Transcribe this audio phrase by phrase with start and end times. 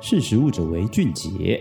[0.00, 1.60] 识食物者为俊杰。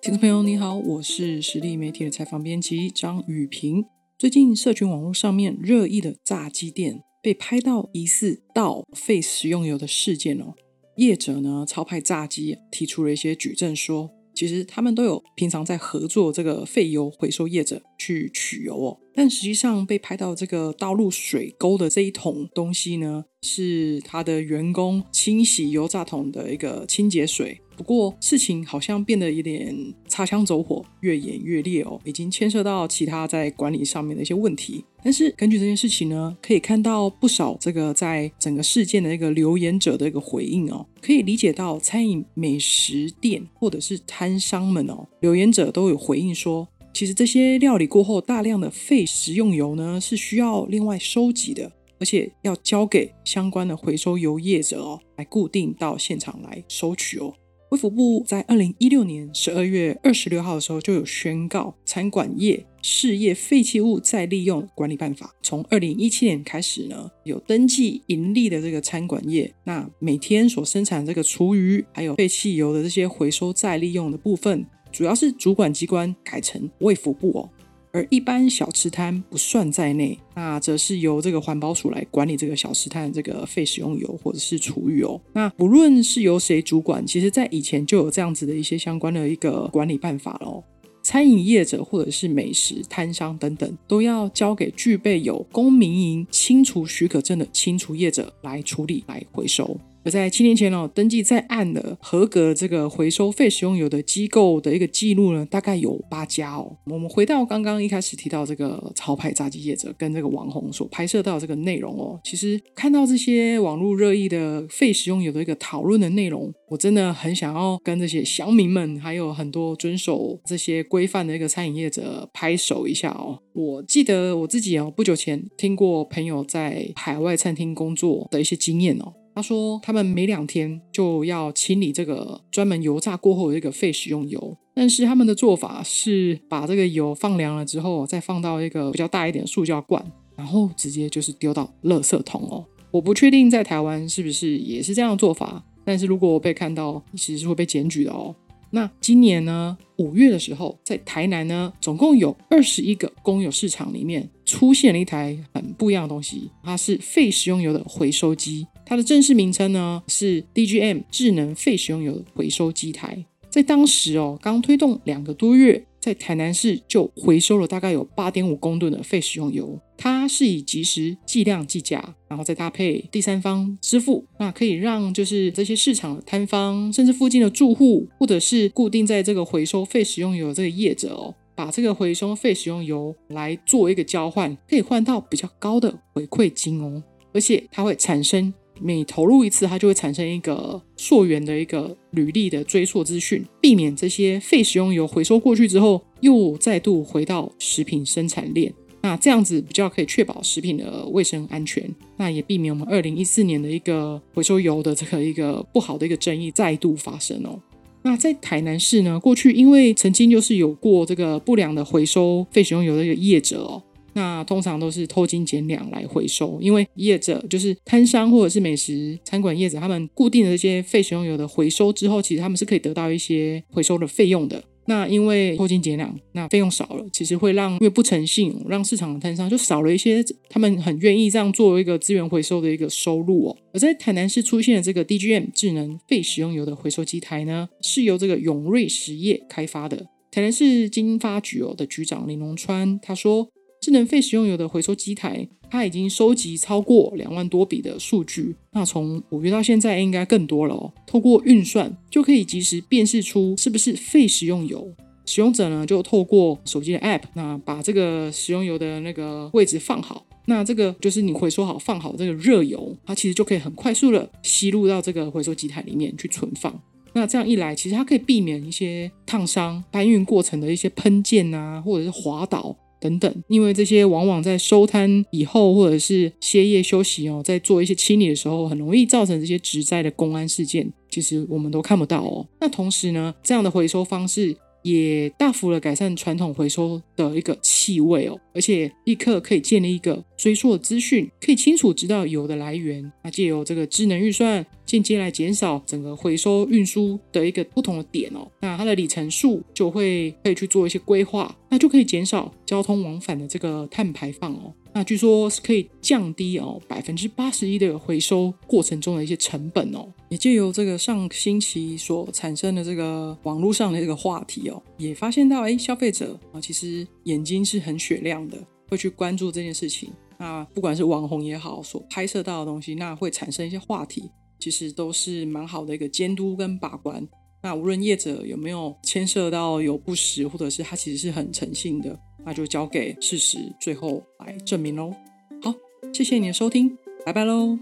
[0.00, 3.84] 听众朋友，你好，我是实力媒体的采访编辑张雨萍。
[4.16, 10.54] 最近社群网络上面热议的炸鸡店被拍到疑似倒废食用油的事件哦，
[10.96, 27.60] 业者呢超派炸鸡提出了一些举证说，其实他们都有平常在合作这个废油回收业者去取油哦，但实际上被拍到这个倒入水沟的这一桶东西呢，是他的员工清洗油炸桶的一个清洁水。
[27.74, 29.74] 不过事情好像变得有点
[30.06, 34.84] 擦枪走火，越演越烈哦，已经牵涉到其他在管理上面的一些问题。
[35.02, 57.32] 但是根据这件事情呢，可以看到不少这个在整个事件的一个留言者的一个回应哦，可以理解到餐饮美食店或者是摊商们哦，留言者都有回应说，其实这些料理过后大量的废食用油呢，是需要另外收集的，而且要交给相关的回收油业者哦，来固定到现场来收取哦。
[57.70, 77.50] 卫福部在二零一六年十二月二十六号的时候就有宣告，餐馆业事业废弃物再利用管理办法，从二零一七年开始呢，有登记盈利的这个餐馆业，那每天所生产这个厨余还有废弃油的这些回收再利用的部分，主要是主管机关改成卫福部哦。
[77.94, 85.20] 而一般小吃摊不算在内，那则是由这个环保署来管理这个小吃摊的这个废食用油或者是厨余哦。
[85.34, 90.64] 那不论是由谁主管，其实在以前就有这样子的一些相关的一个管理办法喽。
[91.02, 99.76] 餐饮业者或者是美食摊商等等，都要交给具备有公民营清除许可证的清除业者来处理来回收。
[100.04, 106.76] 而在七年前哦，登记在案的合格这个回收废食用油的机构的一个记录呢，大概有八家哦。
[106.86, 123.38] 我们回到刚刚一开始提到这个潮牌炸鸡业者跟这个网红所拍摄到这个内容哦，其实看到这些网络热议的废食用油的一个讨论的内容，我真的很想要跟这些乡民们，还有很多遵守这些规范的一个餐饮业者拍手一下哦。
[123.52, 129.12] 我记得我自己哦，不久前听过朋友在海外餐厅工作的一些经验哦。
[129.34, 140.04] 他说，他们每两天就要清理这个专门油炸过后的这个废食用油，但是他们的做法是把这个油放凉了之后，再放到一个比较大一点的塑胶罐，
[140.36, 142.64] 然后直接就是丢到垃圾桶哦。
[142.90, 148.34] 我不确定在台湾是不是也是这样的做法，但是如果我被看到，其实是会被检举的哦。
[148.74, 158.66] 那今年呢，五月的时候，在台南呢，总共有二十一个公有市场里面出现了一台很不一样的东西，它是废食用油的回收机。
[158.84, 169.78] 它的正式名称呢是 DGM 智能废食用油回收机台，在当时哦，刚推动两个多月，在台南市就回收了大概有八点五公吨的废食用油。
[169.96, 187.00] 它是以即时计量计价，然后再搭配第三方支付，那可以让就是这些市场的摊方，甚至附近的住户，或者是固定在这个回收废食用油的这个业者哦，把这个回收废食用油来做一个交换，可以换到比较高的回馈金哦，
[187.32, 188.52] 而且它会产生。
[188.82, 198.72] 每投入一次，它就会产生一个溯源的一个履历的追溯资讯，避免这些废食用油回收过去之后又再度回到食品生产链。
[199.04, 207.58] 那这样子比较可以确保食品的卫生安全，那也避免我们二零一四年的一个回收油的这个一个不好的一个争议再度发生哦。
[208.02, 213.82] 那在台南市呢，过去因为曾经就是有过这个不良的回收废食用油的一个业者哦。
[214.14, 224.62] 那通常都是偷斤减两来回收，因为业者就是摊商或者是美食餐馆业者，他们固定的这些废食用油的回收之后，其实他们是可以得到一些回收的费用的。
[224.86, 233.56] 那因为偷斤减两，那费用少了，其实会让因为不诚信，让市场的摊商就少了一些他们很愿意这样作为一个资源回收的一个收入哦。
[233.72, 240.08] 而在台南市出现的这个 DGM 智能废食用油的回收机台呢，是由这个永瑞实业开发的。
[240.32, 243.48] 台南市经发局哦的局长林龙川他说。
[243.82, 248.54] 智能废食用油的回收机台，它已经收集超过两万多笔的数据。
[248.70, 250.94] 那从五月到现在，应该更多了哦。
[251.04, 254.88] 透过运算，就可以及时辨识出是不是废食用油。
[255.26, 260.24] 使用者呢，就透过手机的 App，那把这个食用油的那个位置放好。
[260.46, 266.72] 那这个就是你回收好放好这个热油，它其实就可以很快速的吸入到这个回收机台里面去存放。
[267.14, 272.76] 那这样一来，其实它可以避免一些烫伤、搬运过程的一些喷溅啊，或者是滑倒。
[273.02, 280.88] 等等，因为这些往往在收摊以后，或者是歇业休息哦，在做一些清理的时候，很容易造成这些职灾的公安事件。
[281.10, 282.46] 其实我们都看不到哦。
[282.60, 293.12] 那同时呢，这样的回收方式也大幅的改善传统回收的一个气味哦，而且立刻可以建立一个追溯的资讯，可以清楚知道油的来源。
[293.24, 298.46] 那借由这个智能预算，间接来减少整个回收运输的一个不同的点哦。
[298.60, 304.72] 那它的里程数就会可以去做一些规划，那就可以减少交通往返的这个碳排放哦。
[304.94, 318.58] 那据说是可以降低哦百分之八十一的回收过程中的一些成本哦，也借由这个上星期所产生的这个网络上的这个话题哦，也发现到哎，消费者啊其实眼睛是很雪亮的，
[318.90, 320.12] 会去关注这件事情。
[320.38, 324.28] 那不管是网红也好，所拍摄到的东西，那会产生一些话题，
[324.62, 327.26] 其实都是蛮好的一个监督跟把关。
[327.64, 332.16] 那无论业者有没有牵涉到有不实，或者是他其实是很诚信的。
[332.44, 335.12] 那就交给事实最后来证明喽。
[335.60, 335.74] 好，
[336.12, 337.76] 谢谢你的收听，拜拜喽。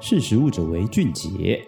[0.00, 1.60] 识时务者为俊杰。